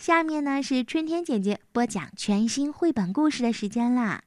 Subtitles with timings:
[0.00, 4.22] 下面呢是春天姐姐播讲全新绘本故事的时间啦！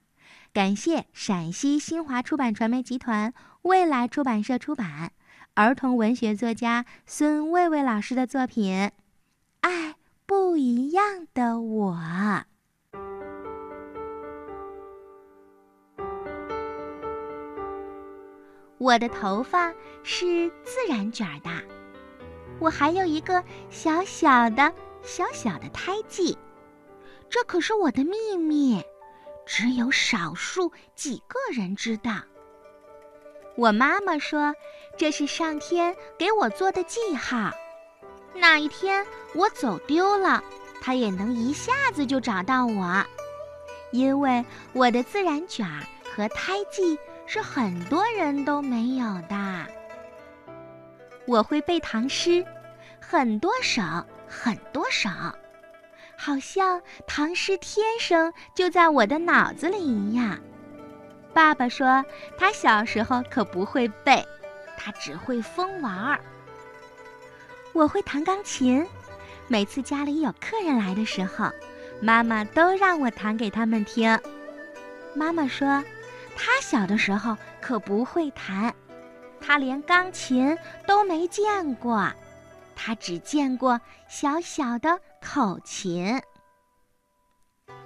[0.54, 5.12] 感谢陕西新华出版传媒集团未来出版社出版，
[5.56, 8.72] 儿童文学作家孙卫卫老师的作品
[9.62, 9.96] 《爱
[10.28, 11.98] 不一样的我》。
[18.78, 21.50] 我的头发是自然卷的，
[22.60, 24.72] 我还有一个小小的。
[25.04, 26.38] 小小的胎记，
[27.30, 28.82] 这可是我的秘密，
[29.46, 32.14] 只有少数几个人知道。
[33.58, 34.56] 我妈妈说，
[34.98, 37.52] 这是上天给我做的记号。
[38.34, 40.42] 哪一天我走丢了，
[40.82, 43.06] 她也能一下子就找到我，
[43.92, 45.68] 因为我的自然卷
[46.16, 46.98] 和胎记
[47.28, 49.68] 是很多人都没有的。
[51.28, 52.44] 我会背唐诗，
[53.00, 53.82] 很多首。
[54.34, 55.10] 很多首，
[56.18, 60.40] 好像唐诗天生就在我的脑子里一样。
[61.34, 62.04] 爸爸说
[62.38, 64.26] 他小时候可不会背，
[64.76, 66.20] 他只会疯玩儿。
[67.74, 68.86] 我会弹钢琴，
[69.48, 71.50] 每次家里有客人来的时候，
[72.02, 74.20] 妈妈都让我弹给他们听。
[75.14, 75.84] 妈妈说，
[76.36, 78.74] 他小的时候可不会弹，
[79.40, 82.12] 他连钢琴都没见过。
[82.86, 86.22] 他只见过小小的口琴。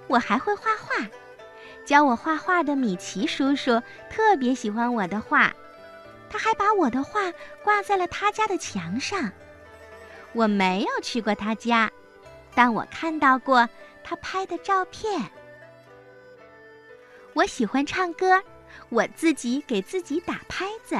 [0.08, 1.06] 我还会画画，
[1.86, 5.52] 教我画画的米奇叔叔特别喜欢我的画，
[6.28, 7.32] 他还把我的画
[7.62, 9.30] 挂在了他家的墙上。
[10.32, 11.88] 我没有去过他家，
[12.52, 13.68] 但我看到过
[14.02, 15.30] 他拍的照片。
[17.34, 18.42] 我喜欢唱歌，
[18.88, 20.96] 我自己给自己打拍子。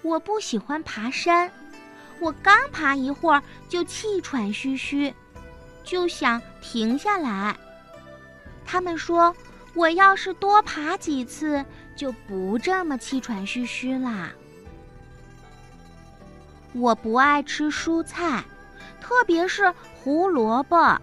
[0.00, 1.52] 我不喜欢爬山。
[2.20, 5.12] 我刚爬一会儿就气喘吁吁，
[5.84, 7.56] 就想停下来。
[8.64, 9.34] 他们说，
[9.74, 11.64] 我要是多爬几次，
[11.94, 14.30] 就不这么气喘吁吁啦。
[16.72, 18.44] 我不爱吃蔬菜，
[19.00, 21.00] 特别是胡萝卜。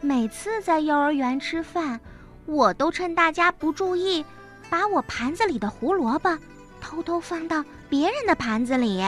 [0.00, 2.00] 每次在幼儿园吃饭，
[2.44, 4.24] 我都趁大家不注意，
[4.68, 6.38] 把我盘子里的胡萝卜
[6.80, 9.02] 偷偷放到别人的盘子里。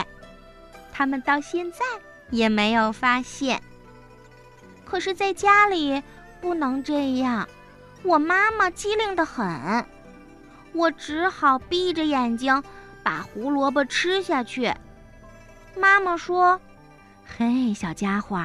[0.97, 1.85] 他们到现在
[2.31, 3.61] 也没有发现。
[4.83, 6.01] 可是，在家里
[6.41, 7.47] 不能这样，
[8.01, 9.85] 我妈妈机灵的很，
[10.73, 12.63] 我只好闭着眼睛
[13.03, 14.73] 把胡萝卜吃下去。
[15.75, 16.59] 妈妈说
[17.37, 18.41] ：“嘿，小家伙，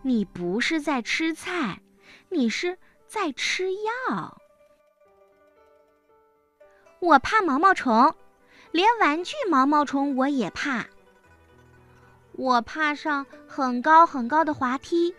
[0.00, 1.82] 你不是在吃菜，
[2.30, 4.40] 你是在吃药。”
[6.98, 8.14] 我怕毛毛虫，
[8.72, 10.86] 连玩具毛毛虫我也怕。
[12.40, 15.14] 我怕上很高很高的滑梯，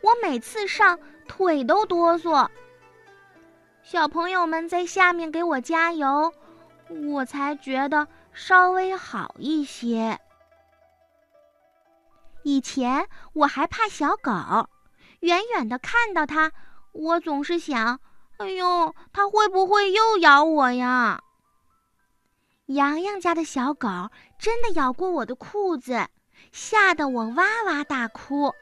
[0.00, 2.48] 我每次上腿都哆嗦。
[3.82, 6.32] 小朋友们在下面给我加油，
[7.12, 10.18] 我才觉得稍微好一些。
[12.42, 14.32] 以前我还怕小狗，
[15.20, 16.52] 远远的看到它，
[16.92, 18.00] 我总是想：
[18.38, 21.22] 哎呦，它会不会又咬我呀？
[22.64, 23.88] 洋洋家的小狗
[24.38, 26.08] 真的咬过我的裤子。
[26.50, 28.54] 吓得我哇哇大哭，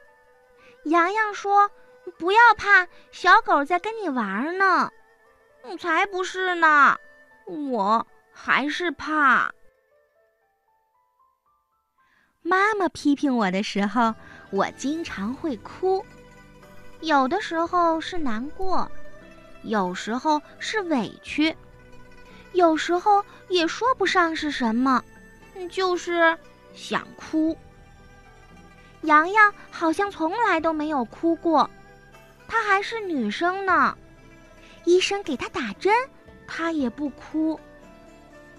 [0.83, 1.71] 洋洋说
[2.19, 4.91] ：“不要怕，小狗在跟你玩呢。
[5.79, 6.97] ”“才不是呢，
[7.45, 9.51] 我还是怕。”
[12.41, 14.13] 妈妈批评我的时候，
[14.49, 16.03] 我经常会哭，
[17.01, 18.91] 有的时候是难过，
[19.61, 21.55] 有时候是委屈，
[22.53, 25.03] 有时候也说不上是什么，
[25.69, 26.35] 就是
[26.73, 27.55] 想哭。
[29.01, 31.69] 洋洋好像从来都没有哭过，
[32.47, 33.97] 她还是女生呢。
[34.85, 35.93] 医生给她打针，
[36.47, 37.59] 她也不哭。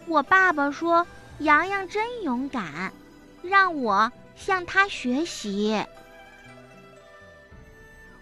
[0.06, 1.06] 我爸爸说
[1.38, 2.92] ：“洋洋真勇敢，
[3.42, 5.84] 让我向她学习。”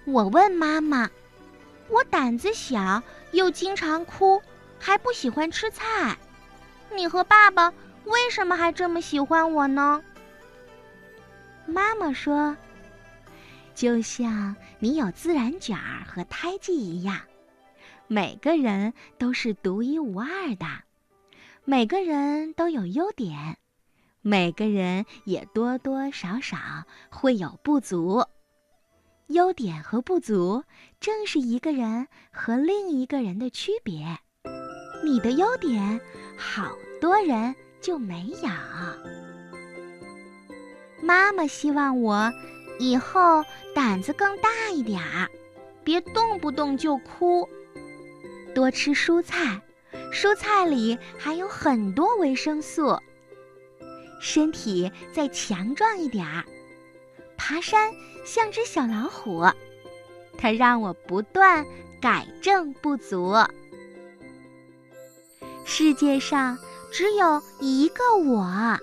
[0.05, 1.09] 我问妈妈
[1.89, 3.03] ：“我胆子小，
[3.33, 4.43] 又经常哭，
[4.79, 6.19] 还不喜欢吃菜，
[6.95, 7.73] 你和爸爸
[8.05, 10.03] 为什么还这么喜欢我呢？”
[11.71, 12.57] 妈妈说
[13.75, 17.21] ：“就像你有自然卷儿和胎记一样，
[18.09, 20.67] 每个人都是独一无二的，
[21.65, 23.57] 每个人都有优点，
[24.21, 26.59] 每个人也多多少少
[27.09, 28.25] 会有不足。
[29.29, 30.65] 优点和不足
[30.99, 34.19] 正是一个人和另一个人的区别。
[35.05, 36.01] 你的优点，
[36.37, 38.51] 好多人就没有。”
[41.03, 42.33] 妈妈希望我
[42.79, 43.45] 以后
[43.75, 45.29] 胆子更大一点儿，
[45.85, 47.49] 别动不动就哭。
[48.55, 49.61] 多吃蔬菜，
[50.13, 52.99] 蔬菜里还有很多维生素。
[54.21, 56.45] 身体再强壮一点儿，
[57.37, 57.93] 爬山
[58.25, 59.47] 像只小老虎，
[60.37, 61.65] 它让我不断
[62.01, 63.35] 改正不足。
[65.65, 66.59] 世界上
[66.93, 68.79] 只有一个我，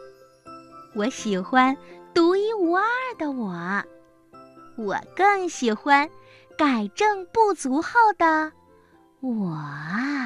[0.95, 1.75] 我喜欢
[2.17, 2.83] 独一无二
[3.19, 3.53] 的我，
[4.75, 6.09] 我更喜欢
[6.57, 8.51] 改正不足后的
[9.19, 10.16] 我啊。